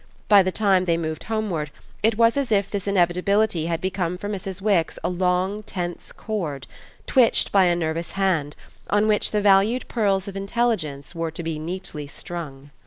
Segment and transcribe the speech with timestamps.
[0.27, 1.69] By the time they moved homeward
[2.01, 4.59] it was as if this inevitability had become for Mrs.
[4.59, 6.65] Wix a long, tense cord,
[7.05, 8.55] twitched by a nervous hand,
[8.89, 12.71] on which the valued pearls of intelligence were to be neatly strung.